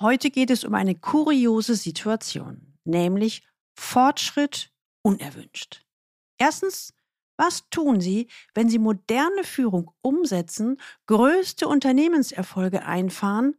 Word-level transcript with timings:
Heute 0.00 0.30
geht 0.30 0.48
es 0.50 0.64
um 0.64 0.74
eine 0.74 0.94
kuriose 0.94 1.74
Situation, 1.74 2.78
nämlich 2.84 3.46
Fortschritt 3.78 4.72
unerwünscht. 5.02 5.84
Erstens, 6.38 6.94
was 7.36 7.68
tun 7.68 8.00
Sie, 8.00 8.28
wenn 8.54 8.70
Sie 8.70 8.78
moderne 8.78 9.44
Führung 9.44 9.90
umsetzen, 10.00 10.80
größte 11.06 11.68
Unternehmenserfolge 11.68 12.84
einfahren 12.86 13.56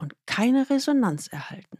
und 0.00 0.14
keine 0.26 0.68
Resonanz 0.68 1.28
erhalten? 1.28 1.78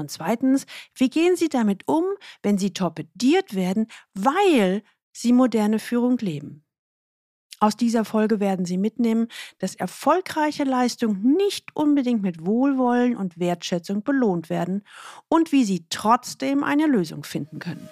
Und 0.00 0.12
zweitens, 0.12 0.64
wie 0.94 1.10
gehen 1.10 1.34
Sie 1.34 1.48
damit 1.48 1.88
um, 1.88 2.04
wenn 2.42 2.58
Sie 2.58 2.72
torpediert 2.72 3.56
werden, 3.56 3.88
weil 4.14 4.84
Sie 5.12 5.32
moderne 5.32 5.80
Führung 5.80 6.18
leben? 6.18 6.67
Aus 7.60 7.76
dieser 7.76 8.04
Folge 8.04 8.38
werden 8.38 8.64
Sie 8.64 8.78
mitnehmen, 8.78 9.26
dass 9.58 9.74
erfolgreiche 9.74 10.62
Leistungen 10.62 11.34
nicht 11.36 11.74
unbedingt 11.74 12.22
mit 12.22 12.46
Wohlwollen 12.46 13.16
und 13.16 13.40
Wertschätzung 13.40 14.04
belohnt 14.04 14.48
werden 14.48 14.84
und 15.28 15.50
wie 15.50 15.64
Sie 15.64 15.84
trotzdem 15.90 16.62
eine 16.62 16.86
Lösung 16.86 17.24
finden 17.24 17.58
können. 17.58 17.88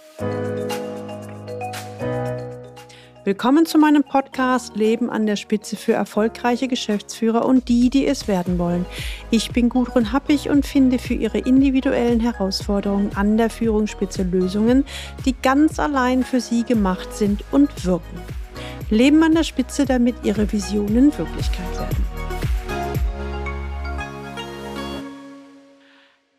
Willkommen 3.24 3.66
zu 3.66 3.76
meinem 3.78 4.04
Podcast 4.04 4.76
Leben 4.76 5.10
an 5.10 5.26
der 5.26 5.34
Spitze 5.34 5.74
für 5.74 5.94
erfolgreiche 5.94 6.68
Geschäftsführer 6.68 7.44
und 7.44 7.68
die, 7.68 7.90
die 7.90 8.06
es 8.06 8.28
werden 8.28 8.60
wollen. 8.60 8.86
Ich 9.32 9.50
bin 9.50 9.68
Gudrun 9.68 10.12
Happig 10.12 10.48
und 10.48 10.64
finde 10.64 11.00
für 11.00 11.14
Ihre 11.14 11.38
individuellen 11.38 12.20
Herausforderungen 12.20 13.10
an 13.16 13.36
der 13.36 13.50
Führungsspitze 13.50 14.22
Lösungen, 14.22 14.84
die 15.24 15.34
ganz 15.42 15.80
allein 15.80 16.22
für 16.22 16.40
Sie 16.40 16.62
gemacht 16.62 17.12
sind 17.14 17.42
und 17.50 17.84
wirken. 17.84 18.45
Leben 18.90 19.22
an 19.24 19.34
der 19.34 19.42
Spitze, 19.42 19.84
damit 19.84 20.24
ihre 20.24 20.52
Visionen 20.52 21.16
Wirklichkeit 21.18 21.72
werden. 21.78 22.04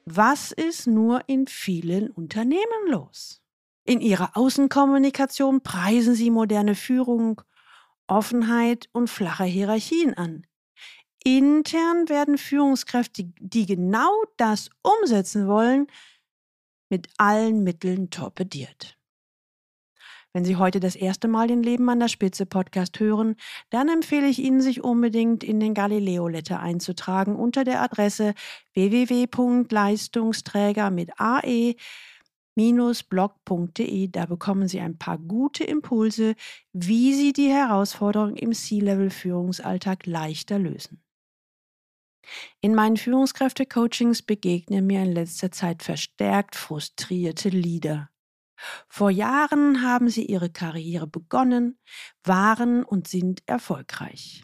Was 0.05 0.53
ist 0.53 0.87
nur 0.87 1.21
in 1.27 1.47
vielen 1.47 2.09
Unternehmen 2.09 2.87
los? 2.87 3.41
In 3.83 3.99
ihrer 3.99 4.37
Außenkommunikation 4.37 5.61
preisen 5.61 6.15
sie 6.15 6.31
moderne 6.31 6.75
Führung, 6.75 7.41
Offenheit 8.07 8.87
und 8.93 9.09
flache 9.09 9.43
Hierarchien 9.43 10.13
an. 10.13 10.47
Intern 11.25 12.07
werden 12.07 12.37
Führungskräfte, 12.37 13.25
die 13.39 13.65
genau 13.65 14.23
das 14.37 14.69
umsetzen 14.81 15.49
wollen, 15.49 15.87
mit 16.89 17.09
allen 17.17 17.63
Mitteln 17.63 18.09
torpediert. 18.09 18.96
Wenn 20.37 20.45
Sie 20.45 20.57
heute 20.57 20.79
das 20.79 20.95
erste 20.95 21.27
Mal 21.27 21.47
den 21.47 21.63
Leben 21.63 21.89
an 21.89 21.99
der 21.99 22.09
Spitze 22.09 22.45
Podcast 22.45 22.99
hören, 22.99 23.37
dann 23.71 23.89
empfehle 23.89 24.27
ich 24.27 24.37
Ihnen, 24.37 24.61
sich 24.61 24.83
unbedingt 24.83 25.43
in 25.43 25.59
den 25.59 25.73
Galileo 25.73 26.27
Letter 26.27 26.59
einzutragen 26.59 27.35
unter 27.35 27.63
der 27.63 27.81
Adresse 27.81 28.35
www.leistungsträger 28.75 30.91
mit 30.91 31.19
ae 31.19 31.73
blog.de. 32.55 34.09
Da 34.09 34.27
bekommen 34.27 34.67
Sie 34.67 34.79
ein 34.79 34.99
paar 34.99 35.17
gute 35.17 35.63
Impulse, 35.63 36.35
wie 36.71 37.15
Sie 37.15 37.33
die 37.33 37.49
Herausforderungen 37.49 38.35
im 38.35 38.53
C-Level-Führungsalltag 38.53 40.05
leichter 40.05 40.59
lösen. 40.59 41.01
In 42.61 42.75
meinen 42.75 42.97
Führungskräfte-Coachings 42.97 44.21
begegnen 44.21 44.85
mir 44.85 45.01
in 45.01 45.13
letzter 45.13 45.51
Zeit 45.51 45.81
verstärkt 45.81 46.55
frustrierte 46.55 47.49
Leader. 47.49 48.11
Vor 48.87 49.09
Jahren 49.09 49.81
haben 49.83 50.09
sie 50.09 50.25
ihre 50.25 50.49
Karriere 50.49 51.07
begonnen, 51.07 51.79
waren 52.23 52.83
und 52.83 53.07
sind 53.07 53.43
erfolgreich. 53.45 54.43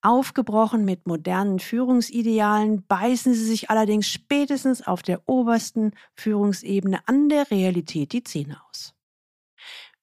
Aufgebrochen 0.00 0.84
mit 0.84 1.06
modernen 1.06 1.60
Führungsidealen, 1.60 2.84
beißen 2.86 3.34
sie 3.34 3.44
sich 3.44 3.70
allerdings 3.70 4.08
spätestens 4.08 4.84
auf 4.84 5.02
der 5.02 5.28
obersten 5.28 5.92
Führungsebene 6.16 7.06
an 7.06 7.28
der 7.28 7.50
Realität 7.50 8.12
die 8.12 8.24
Zähne 8.24 8.60
aus. 8.68 8.94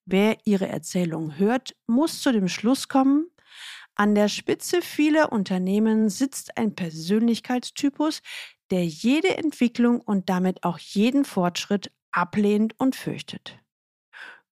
Wer 0.05 0.37
ihre 0.45 0.67
Erzählung 0.67 1.37
hört, 1.37 1.75
muss 1.85 2.21
zu 2.21 2.31
dem 2.31 2.47
Schluss 2.47 2.87
kommen, 2.87 3.29
an 3.99 4.15
der 4.15 4.29
Spitze 4.29 4.81
vieler 4.81 5.33
Unternehmen 5.33 6.07
sitzt 6.07 6.57
ein 6.57 6.73
Persönlichkeitstypus, 6.73 8.21
der 8.71 8.85
jede 8.85 9.37
Entwicklung 9.37 9.99
und 9.99 10.29
damit 10.29 10.63
auch 10.63 10.79
jeden 10.79 11.25
Fortschritt 11.25 11.91
ablehnt 12.11 12.79
und 12.79 12.95
fürchtet. 12.95 13.59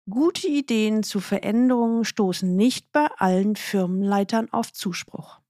Gute 0.10 0.48
Ideen 0.48 1.04
zu 1.04 1.20
Veränderungen 1.20 2.06
stoßen 2.06 2.56
nicht 2.56 2.92
bei 2.92 3.08
allen 3.18 3.56
Firmenleitern 3.56 4.50
auf 4.52 4.72
Zuspruch. 4.72 5.42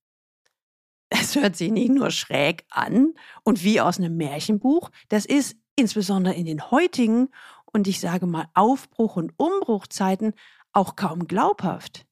Es 1.10 1.36
hört 1.36 1.56
sich 1.56 1.72
nicht 1.72 1.92
nur 1.92 2.12
schräg 2.12 2.66
an 2.70 3.14
und 3.44 3.64
wie 3.64 3.80
aus 3.80 3.98
einem 3.98 4.18
Märchenbuch, 4.18 4.90
das 5.10 5.26
ist 5.26 5.56
insbesondere 5.76 6.34
in 6.34 6.46
den 6.46 6.72
heutigen 6.72 7.30
und 7.66 7.88
ich 7.88 8.00
sage 8.00 8.26
mal 8.26 8.50
Aufbruch- 8.56 9.16
und 9.16 9.34
Umbruchzeiten 9.38 10.34
auch 10.74 10.96
kaum 10.96 11.28
glaubhaft. 11.28 12.06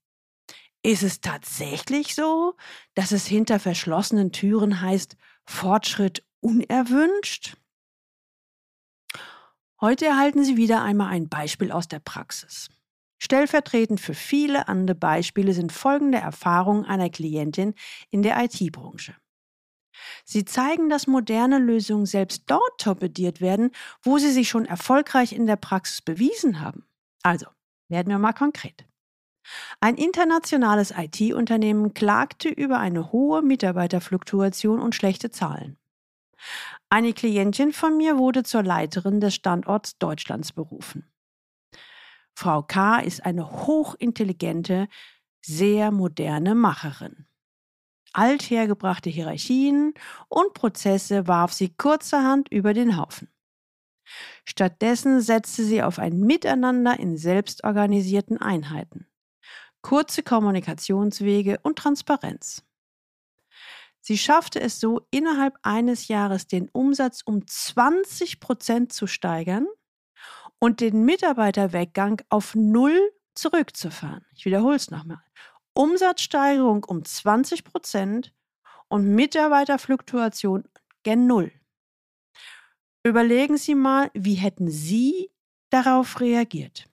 Ist 0.83 1.01
es 1.01 1.19
tatsächlich 1.19 2.13
so, 2.13 2.55
dass 2.93 3.11
es 3.11 3.25
hinter 3.25 3.59
verschlossenen 3.59 4.31
Türen 4.31 4.81
heißt 4.81 5.17
Fortschritt 5.45 6.23
unerwünscht? 6.41 7.57
Heute 9.81 10.05
erhalten 10.05 10.45
Sie 10.45 10.55
wieder 10.55 10.83
einmal 10.83 11.09
ein 11.09 11.27
Beispiel 11.27 11.71
aus 11.71 11.89
der 11.89 11.99
Praxis. 11.99 12.69
Stellvertretend 13.17 13.99
für 13.99 14.13
viele 14.13 14.69
andere 14.69 14.95
Beispiele 14.95 15.53
sind 15.53 15.73
folgende 15.73 16.17
Erfahrungen 16.17 16.85
einer 16.85 17.09
Klientin 17.09 17.73
in 18.09 18.21
der 18.21 18.41
IT-Branche. 18.41 19.15
Sie 20.23 20.45
zeigen, 20.45 20.89
dass 20.89 21.07
moderne 21.07 21.57
Lösungen 21.59 22.05
selbst 22.05 22.43
dort 22.47 22.79
torpediert 22.79 23.41
werden, 23.41 23.71
wo 24.01 24.17
sie 24.17 24.31
sich 24.31 24.47
schon 24.47 24.65
erfolgreich 24.65 25.33
in 25.33 25.45
der 25.45 25.55
Praxis 25.57 26.01
bewiesen 26.01 26.61
haben. 26.61 26.85
Also, 27.23 27.47
werden 27.89 28.09
wir 28.09 28.19
mal 28.19 28.33
konkret. 28.33 28.85
Ein 29.79 29.95
internationales 29.95 30.93
IT-Unternehmen 30.95 31.93
klagte 31.93 32.49
über 32.49 32.79
eine 32.79 33.11
hohe 33.11 33.41
Mitarbeiterfluktuation 33.41 34.79
und 34.79 34.95
schlechte 34.95 35.31
Zahlen. 35.31 35.77
Eine 36.89 37.13
Klientin 37.13 37.73
von 37.73 37.97
mir 37.97 38.17
wurde 38.17 38.43
zur 38.43 38.63
Leiterin 38.63 39.19
des 39.19 39.35
Standorts 39.35 39.97
Deutschlands 39.97 40.53
berufen. 40.53 41.11
Frau 42.37 42.63
K. 42.63 42.99
ist 42.99 43.25
eine 43.25 43.49
hochintelligente, 43.65 44.87
sehr 45.41 45.91
moderne 45.91 46.53
Macherin. 46.53 47.25
Althergebrachte 48.13 49.09
Hierarchien 49.09 49.93
und 50.29 50.53
Prozesse 50.53 51.27
warf 51.27 51.53
sie 51.53 51.75
kurzerhand 51.75 52.49
über 52.49 52.73
den 52.73 52.97
Haufen. 52.97 53.29
Stattdessen 54.45 55.21
setzte 55.21 55.63
sie 55.63 55.81
auf 55.81 55.99
ein 55.99 56.19
Miteinander 56.19 56.99
in 56.99 57.17
selbstorganisierten 57.17 58.37
Einheiten, 58.37 59.07
kurze 59.81 60.23
Kommunikationswege 60.23 61.59
und 61.63 61.77
Transparenz. 61.77 62.63
Sie 64.07 64.19
schaffte 64.19 64.61
es 64.61 64.79
so, 64.79 65.07
innerhalb 65.09 65.57
eines 65.63 66.09
Jahres 66.09 66.45
den 66.45 66.69
Umsatz 66.69 67.23
um 67.25 67.47
20 67.47 68.39
Prozent 68.39 68.93
zu 68.93 69.07
steigern 69.07 69.65
und 70.59 70.79
den 70.79 71.05
Mitarbeiterweggang 71.05 72.21
auf 72.29 72.53
Null 72.53 72.99
zurückzufahren. 73.33 74.23
Ich 74.35 74.45
wiederhole 74.45 74.75
es 74.75 74.91
nochmal. 74.91 75.23
Umsatzsteigerung 75.73 76.83
um 76.83 77.03
20 77.03 77.63
Prozent 77.63 78.31
und 78.89 79.07
Mitarbeiterfluktuation 79.15 80.65
gen 81.01 81.25
Null. 81.25 81.51
Überlegen 83.03 83.57
Sie 83.57 83.73
mal, 83.73 84.11
wie 84.13 84.35
hätten 84.35 84.69
Sie 84.69 85.31
darauf 85.71 86.19
reagiert? 86.19 86.87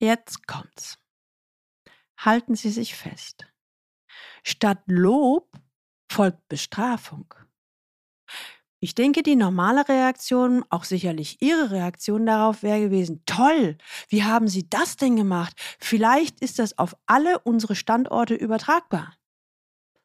Jetzt 0.00 0.48
kommt's. 0.48 0.98
Halten 2.18 2.56
Sie 2.56 2.70
sich 2.70 2.96
fest. 2.96 3.46
Statt 4.42 4.82
Lob 4.86 5.59
folgt 6.10 6.48
Bestrafung. 6.48 7.32
Ich 8.82 8.94
denke, 8.94 9.22
die 9.22 9.36
normale 9.36 9.88
Reaktion, 9.88 10.64
auch 10.70 10.84
sicherlich 10.84 11.42
Ihre 11.42 11.70
Reaktion 11.70 12.24
darauf 12.24 12.62
wäre 12.62 12.80
gewesen, 12.80 13.22
toll, 13.26 13.76
wie 14.08 14.24
haben 14.24 14.48
Sie 14.48 14.68
das 14.68 14.96
denn 14.96 15.16
gemacht? 15.16 15.54
Vielleicht 15.78 16.40
ist 16.40 16.58
das 16.58 16.78
auf 16.78 16.96
alle 17.06 17.38
unsere 17.40 17.76
Standorte 17.76 18.34
übertragbar. 18.34 19.14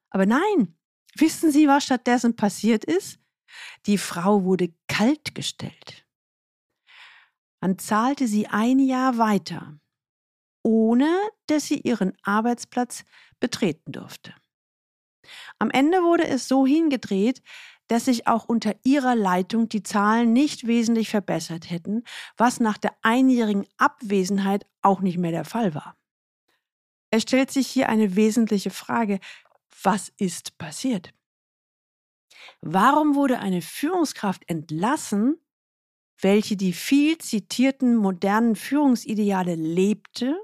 Aber 0.10 0.26
nein, 0.26 0.78
wissen 1.16 1.52
Sie, 1.52 1.68
was 1.70 1.86
stattdessen 1.86 2.36
passiert 2.36 2.84
ist? 2.84 3.18
Die 3.86 3.98
Frau 3.98 4.44
wurde 4.44 4.74
kaltgestellt. 4.88 6.06
Man 7.62 7.80
zahlte 7.80 8.28
sie 8.28 8.48
ein 8.48 8.80
Jahr 8.80 9.18
weiter, 9.18 9.80
ohne 10.62 11.18
dass 11.48 11.66
sie 11.66 11.80
ihren 11.80 12.14
Arbeitsplatz 12.22 13.06
betreten 13.40 13.92
durfte. 13.92 14.36
Am 15.60 15.70
Ende 15.72 16.04
wurde 16.04 16.28
es 16.28 16.48
so 16.48 16.66
hingedreht, 16.66 17.42
dass 17.88 18.06
sich 18.06 18.28
auch 18.28 18.46
unter 18.46 18.76
ihrer 18.84 19.16
Leitung 19.16 19.70
die 19.70 19.84
Zahlen 19.84 20.34
nicht 20.34 20.66
wesentlich 20.68 21.10
verbessert 21.10 21.70
hätten, 21.70 22.04
was 22.38 22.60
nach 22.60 22.78
der 22.78 22.96
einjährigen 23.02 23.68
Abwesenheit 23.78 24.66
auch 24.82 25.02
nicht 25.02 25.18
mehr 25.18 25.32
der 25.32 25.46
Fall 25.46 25.76
war. 25.76 25.96
Es 27.12 27.24
stellt 27.24 27.52
sich 27.52 27.68
hier 27.68 27.90
eine 27.90 28.16
wesentliche 28.16 28.72
Frage, 28.72 29.20
was 29.84 30.12
ist 30.18 30.58
passiert? 30.58 31.14
Warum 32.62 33.16
wurde 33.16 33.40
eine 33.40 33.62
Führungskraft 33.62 34.44
entlassen, 34.50 35.38
welche 36.20 36.58
die 36.58 36.74
viel 36.74 37.18
zitierten 37.18 37.96
modernen 37.96 38.56
Führungsideale 38.56 39.56
lebte 39.56 40.38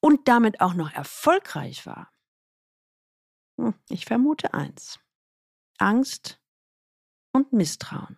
und 0.00 0.28
damit 0.28 0.60
auch 0.60 0.74
noch 0.74 0.92
erfolgreich 0.92 1.86
war? 1.86 2.10
Hm, 3.58 3.74
ich 3.88 4.06
vermute 4.06 4.54
eins. 4.54 4.98
Angst 5.78 6.40
und 7.32 7.52
Misstrauen. 7.52 8.16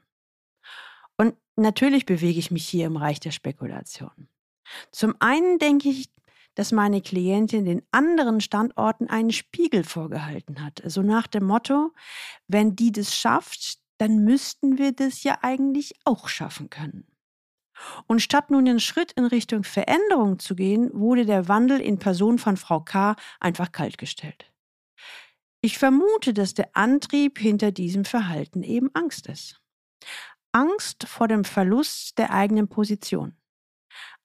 Und 1.16 1.34
natürlich 1.56 2.06
bewege 2.06 2.38
ich 2.38 2.50
mich 2.50 2.66
hier 2.66 2.86
im 2.86 2.96
Reich 2.96 3.20
der 3.20 3.32
Spekulation. 3.32 4.28
Zum 4.92 5.16
einen 5.18 5.58
denke 5.58 5.88
ich, 5.88 6.10
dass 6.54 6.72
meine 6.72 7.00
Klientin 7.00 7.64
den 7.64 7.82
anderen 7.90 8.40
Standorten 8.40 9.08
einen 9.08 9.30
Spiegel 9.30 9.84
vorgehalten 9.84 10.62
hat. 10.64 10.82
So 10.84 11.02
nach 11.02 11.26
dem 11.26 11.44
Motto, 11.44 11.92
wenn 12.48 12.76
die 12.76 12.92
das 12.92 13.14
schafft, 13.14 13.78
dann 13.98 14.24
müssten 14.24 14.78
wir 14.78 14.92
das 14.92 15.22
ja 15.22 15.38
eigentlich 15.42 15.94
auch 16.04 16.28
schaffen 16.28 16.70
können. 16.70 17.06
Und 18.06 18.20
statt 18.20 18.50
nun 18.50 18.68
einen 18.68 18.80
Schritt 18.80 19.12
in 19.12 19.24
Richtung 19.24 19.64
Veränderung 19.64 20.38
zu 20.38 20.54
gehen, 20.54 20.90
wurde 20.92 21.24
der 21.24 21.48
Wandel 21.48 21.80
in 21.80 21.98
Person 21.98 22.38
von 22.38 22.56
Frau 22.56 22.80
K. 22.80 23.16
einfach 23.38 23.72
kaltgestellt. 23.72 24.49
Ich 25.62 25.78
vermute, 25.78 26.32
dass 26.32 26.54
der 26.54 26.74
Antrieb 26.74 27.38
hinter 27.38 27.70
diesem 27.70 28.04
Verhalten 28.04 28.62
eben 28.62 28.90
Angst 28.94 29.26
ist. 29.26 29.60
Angst 30.52 31.06
vor 31.06 31.28
dem 31.28 31.44
Verlust 31.44 32.18
der 32.18 32.32
eigenen 32.32 32.68
Position. 32.68 33.36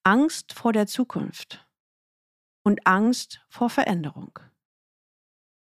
Angst 0.04 0.54
vor 0.54 0.72
der 0.72 0.88
Zukunft. 0.88 1.68
Und 2.64 2.88
Angst 2.88 3.46
vor 3.50 3.70
Veränderung. 3.70 4.40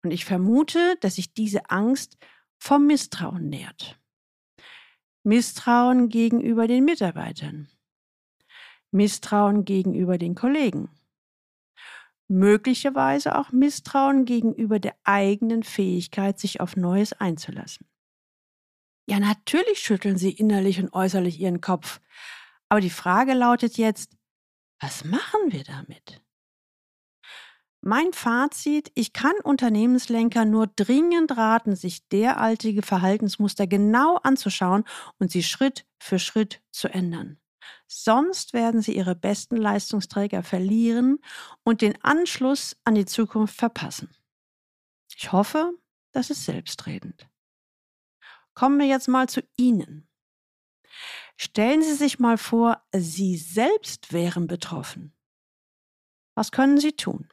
Und 0.02 0.12
ich 0.12 0.24
vermute, 0.24 0.96
dass 1.00 1.16
sich 1.16 1.34
diese 1.34 1.68
Angst 1.70 2.16
vom 2.58 2.86
Misstrauen 2.86 3.48
nährt. 3.48 4.00
Misstrauen 5.22 6.08
gegenüber 6.08 6.66
den 6.66 6.84
Mitarbeitern. 6.84 7.68
Misstrauen 8.90 9.64
gegenüber 9.64 10.16
den 10.16 10.34
Kollegen. 10.34 10.88
Möglicherweise 12.30 13.36
auch 13.36 13.50
Misstrauen 13.50 14.24
gegenüber 14.24 14.78
der 14.78 14.94
eigenen 15.02 15.64
Fähigkeit, 15.64 16.38
sich 16.38 16.60
auf 16.60 16.76
Neues 16.76 17.12
einzulassen. 17.12 17.88
Ja, 19.08 19.18
natürlich 19.18 19.80
schütteln 19.80 20.16
sie 20.16 20.30
innerlich 20.30 20.78
und 20.78 20.92
äußerlich 20.92 21.40
ihren 21.40 21.60
Kopf. 21.60 22.00
Aber 22.68 22.80
die 22.80 22.88
Frage 22.88 23.34
lautet 23.34 23.78
jetzt, 23.78 24.16
was 24.80 25.02
machen 25.04 25.40
wir 25.50 25.64
damit? 25.64 26.22
Mein 27.80 28.12
Fazit, 28.12 28.92
ich 28.94 29.12
kann 29.12 29.34
Unternehmenslenker 29.42 30.44
nur 30.44 30.68
dringend 30.68 31.36
raten, 31.36 31.74
sich 31.74 32.06
derartige 32.10 32.82
Verhaltensmuster 32.82 33.66
genau 33.66 34.18
anzuschauen 34.18 34.84
und 35.18 35.32
sie 35.32 35.42
Schritt 35.42 35.84
für 35.98 36.20
Schritt 36.20 36.62
zu 36.70 36.86
ändern. 36.86 37.39
Sonst 37.86 38.52
werden 38.52 38.82
sie 38.82 38.96
ihre 38.96 39.14
besten 39.14 39.56
Leistungsträger 39.56 40.42
verlieren 40.42 41.18
und 41.64 41.82
den 41.82 42.02
Anschluss 42.02 42.76
an 42.84 42.94
die 42.94 43.06
Zukunft 43.06 43.56
verpassen. 43.56 44.10
Ich 45.16 45.32
hoffe, 45.32 45.72
das 46.12 46.30
ist 46.30 46.44
selbstredend. 46.44 47.28
Kommen 48.54 48.78
wir 48.78 48.86
jetzt 48.86 49.08
mal 49.08 49.28
zu 49.28 49.42
Ihnen. 49.56 50.08
Stellen 51.36 51.82
Sie 51.82 51.94
sich 51.94 52.18
mal 52.18 52.36
vor, 52.36 52.82
Sie 52.92 53.36
selbst 53.36 54.12
wären 54.12 54.46
betroffen. 54.46 55.14
Was 56.34 56.52
können 56.52 56.78
Sie 56.78 56.92
tun? 56.92 57.28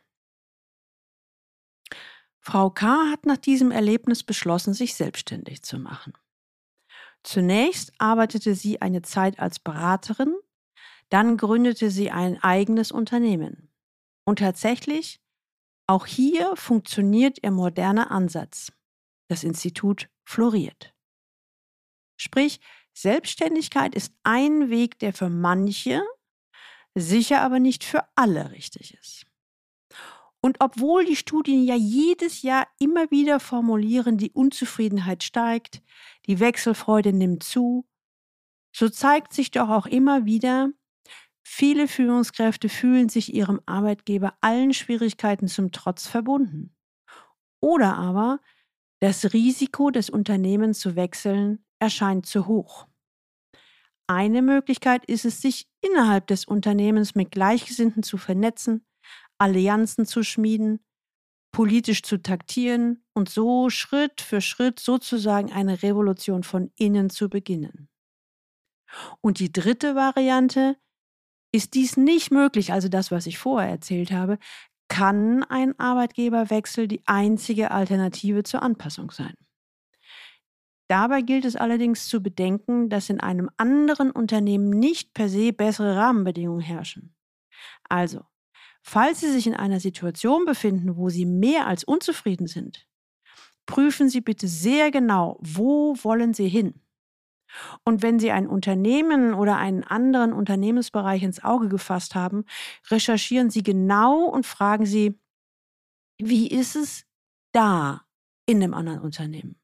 Frau 2.40 2.69
K. 2.69 3.10
hat 3.12 3.25
nach 3.25 3.38
diesem 3.38 3.72
Erlebnis 3.72 4.24
beschlossen, 4.24 4.74
sich 4.74 4.95
selbstständig 4.95 5.63
zu 5.63 5.78
machen. 5.78 6.13
Zunächst 7.24 7.94
arbeitete 7.98 8.56
sie 8.56 8.81
eine 8.81 9.02
Zeit 9.02 9.40
als 9.40 9.60
Beraterin, 9.60 10.36
dann 11.10 11.38
gründete 11.38 11.90
sie 11.92 12.12
ein 12.12 12.42
eigenes 12.42 12.92
Unternehmen. 12.92 13.72
Und 14.25 14.40
tatsächlich, 14.40 15.22
auch 15.88 16.06
hier 16.06 16.56
funktioniert 16.56 17.44
ihr 17.44 17.52
moderner 17.52 18.12
Ansatz. 18.12 18.72
Das 19.30 19.44
Institut 19.44 20.10
floriert. 20.25 20.94
Sprich, 22.18 22.60
Selbstständigkeit 22.94 23.96
ist 23.96 24.12
ein 24.24 24.69
Weg, 24.69 25.00
der 25.00 25.14
für 25.14 25.30
manche, 25.30 26.02
sicher 26.96 27.42
aber 27.42 27.60
nicht 27.60 27.84
für 27.84 28.04
alle 28.16 28.52
richtig 28.52 28.96
ist. 28.96 29.25
Und 30.42 30.57
obwohl 30.60 31.06
die 31.06 31.16
Studien 31.16 31.63
ja 31.63 31.75
jedes 31.75 32.42
Jahr 32.42 32.68
immer 32.80 33.10
wieder 33.12 33.39
formulieren, 33.39 34.18
die 34.18 34.31
Unzufriedenheit 34.31 35.24
steigt, 35.24 35.81
die 36.28 36.39
Wechselfreude 36.39 37.12
nimmt 37.12 37.44
zu, 37.44 37.86
so 38.72 38.89
zeigt 38.89 39.34
sich 39.34 39.51
doch 39.51 39.69
auch 39.69 39.88
immer 39.88 40.25
wieder, 40.25 40.69
viele 41.44 41.88
Führungskräfte 41.88 42.69
fühlen 42.69 43.10
sich 43.10 43.34
ihrem 43.34 43.60
Arbeitgeber 43.66 44.36
allen 44.42 44.74
Schwierigkeiten 44.74 45.48
zum 45.48 45.72
Trotz 45.72 46.07
verbunden. 46.07 46.75
Oder 47.60 47.98
aber 47.98 48.40
das 49.00 49.33
Risiko 49.33 49.90
des 49.90 50.10
Unternehmens 50.10 50.80
zu 50.80 50.95
wechseln 50.95 51.66
erscheint 51.80 52.25
zu 52.25 52.48
hoch. 52.48 52.88
Eine 54.07 54.42
Möglichkeit 54.42 55.06
ist 55.06 55.25
es, 55.25 55.42
sich 55.42 55.68
innerhalb 55.81 56.28
des 56.28 56.45
Unternehmens 56.45 57.13
mit 57.13 57.31
Gleichgesinnten 57.31 58.04
zu 58.04 58.18
vernetzen, 58.18 58.86
Allianzen 59.38 60.06
zu 60.06 60.24
schmieden, 60.24 60.80
politisch 61.51 62.04
zu 62.04 62.22
taktieren 62.22 63.04
und 63.13 63.30
so 63.30 63.69
Schritt 63.69 64.22
für 64.22 64.42
Schritt 64.42 64.80
sozusagen 64.80 65.51
eine 65.51 65.81
Revolution 65.84 66.44
von 66.44 66.72
innen 66.75 67.10
zu 67.10 67.30
beginnen. 67.30 67.89
Und 69.22 69.39
die 69.39 69.51
dritte 69.51 69.95
Variante, 69.95 70.78
ist 71.51 71.74
dies 71.74 71.98
nicht 71.98 72.31
möglich, 72.31 72.72
also 72.72 72.89
das, 72.89 73.12
was 73.12 73.25
ich 73.25 73.38
vorher 73.38 73.69
erzählt 73.69 74.12
habe, 74.12 74.38
kann 74.89 75.44
ein 75.44 75.78
Arbeitgeberwechsel 75.80 76.88
die 76.88 77.01
einzige 77.06 77.72
Alternative 77.72 78.44
zur 78.44 78.62
Anpassung 78.62 79.12
sein. 79.12 79.33
Dabei 80.90 81.22
gilt 81.22 81.44
es 81.44 81.57
allerdings 81.57 82.07
zu 82.07 82.24
bedenken, 82.24 82.90
dass 82.90 83.10
in 83.10 83.19
einem 83.19 83.50
anderen 83.57 84.12
Unternehmen 84.12 84.69
nicht 84.69 85.13
per 85.13 85.28
se 85.28 85.51
bessere 85.51 85.98
Rahmenbedingungen 85.98 86.62
herrschen. 86.62 87.13
Also, 87.90 88.22
Falls 88.89 89.19
Sie 89.19 89.30
sich 89.30 89.45
in 89.45 89.54
einer 89.54 89.81
Situation 89.81 90.45
befinden, 90.45 90.95
wo 90.95 91.10
Sie 91.10 91.25
mehr 91.25 91.68
als 91.68 91.84
unzufrieden 91.84 92.48
sind, 92.48 92.88
prüfen 93.66 94.07
Sie 94.07 94.22
bitte 94.22 94.48
sehr 94.48 94.92
genau, 94.92 95.38
wo 95.42 95.98
wollen 96.06 96.34
Sie 96.34 96.48
hin. 96.48 96.81
Und 97.84 98.01
wenn 98.01 98.18
Sie 98.18 98.31
ein 98.31 98.48
Unternehmen 98.48 99.33
oder 99.33 99.57
einen 99.57 99.83
anderen 99.83 100.31
Unternehmensbereich 100.31 101.21
ins 101.21 101.44
Auge 101.44 101.68
gefasst 101.68 102.16
haben, 102.16 102.45
recherchieren 102.90 103.50
Sie 103.50 103.61
genau 103.61 104.23
und 104.23 104.45
fragen 104.45 104.85
Sie, 104.85 105.19
wie 106.18 106.47
ist 106.47 106.78
es 106.78 107.04
da 107.52 108.06
in 108.45 108.61
dem 108.61 108.73
anderen 108.73 109.02
Unternehmen? 109.02 109.59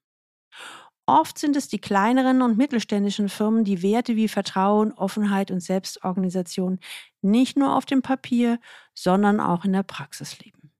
Oft 1.05 1.37
sind 1.37 1.57
es 1.57 1.67
die 1.67 1.79
kleineren 1.79 2.41
und 2.41 2.57
mittelständischen 2.57 3.27
Firmen, 3.27 3.65
die 3.65 3.81
Werte 3.81 4.15
wie 4.15 4.29
Vertrauen, 4.29 4.93
Offenheit 4.93 5.51
und 5.51 5.59
Selbstorganisation 5.59 6.79
nicht 7.21 7.57
nur 7.57 7.75
auf 7.75 7.85
dem 7.85 8.01
Papier, 8.01 8.59
sondern 8.93 9.41
auch 9.41 9.65
in 9.65 9.73
der 9.73 9.83
Praxis 9.83 10.39
leben. 10.39 10.71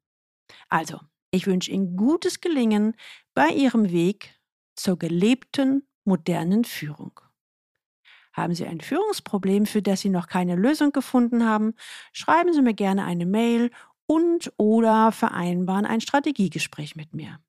Also, 0.70 1.00
ich 1.32 1.46
wünsche 1.46 1.72
Ihnen 1.72 1.98
gutes 1.98 2.40
Gelingen 2.40 2.96
bei 3.34 3.50
Ihrem 3.50 3.92
Weg 3.92 4.40
zur 4.76 4.98
gelebten 4.98 5.88
modernen 6.06 6.64
Führung. 6.64 7.20
Haben 8.32 8.56
Sie 8.56 8.66
ein 8.66 8.82
Führungsproblem, 8.82 9.66
für 9.66 9.82
das 9.82 10.02
Sie 10.02 10.10
noch 10.10 10.28
keine 10.28 10.56
Lösung 10.56 10.92
gefunden 10.92 11.46
haben, 11.46 11.76
schreiben 12.14 12.54
Sie 12.54 12.62
mir 12.62 12.74
gerne 12.74 13.04
eine 13.06 13.26
Mail 13.26 13.72
und 14.08 14.52
oder 14.58 15.12
vereinbaren 15.12 15.86
ein 15.86 16.02
Strategiegespräch 16.02 16.96
mit 16.96 17.14
mir. 17.14 17.40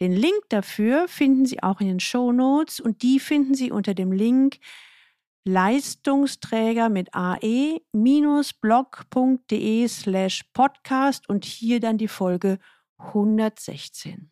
Den 0.00 0.12
Link 0.12 0.42
dafür 0.50 1.08
finden 1.08 1.46
Sie 1.46 1.62
auch 1.62 1.80
in 1.80 1.86
den 1.88 2.00
Show 2.00 2.32
Notes 2.32 2.80
und 2.80 3.02
die 3.02 3.18
finden 3.18 3.54
Sie 3.54 3.70
unter 3.70 3.94
dem 3.94 4.12
Link 4.12 4.58
Leistungsträger 5.44 6.88
mit 6.88 7.14
ae-blog.de 7.14 7.88
slash 9.88 10.42
podcast 10.52 11.28
und 11.28 11.44
hier 11.44 11.78
dann 11.80 11.98
die 11.98 12.08
Folge 12.08 12.58
116. 12.98 14.30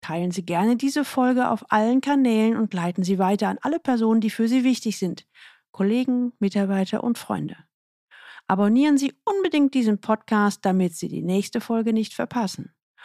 Teilen 0.00 0.32
Sie 0.32 0.44
gerne 0.44 0.76
diese 0.76 1.04
Folge 1.04 1.50
auf 1.50 1.64
allen 1.70 2.00
Kanälen 2.00 2.56
und 2.56 2.74
leiten 2.74 3.04
Sie 3.04 3.18
weiter 3.18 3.48
an 3.48 3.58
alle 3.62 3.78
Personen, 3.80 4.20
die 4.20 4.30
für 4.30 4.48
Sie 4.48 4.64
wichtig 4.64 4.98
sind, 4.98 5.26
Kollegen, 5.72 6.32
Mitarbeiter 6.38 7.02
und 7.02 7.16
Freunde. 7.16 7.56
Abonnieren 8.46 8.98
Sie 8.98 9.14
unbedingt 9.24 9.74
diesen 9.74 10.00
Podcast, 10.00 10.64
damit 10.64 10.94
Sie 10.94 11.08
die 11.08 11.22
nächste 11.22 11.60
Folge 11.60 11.92
nicht 11.92 12.14
verpassen. 12.14 12.75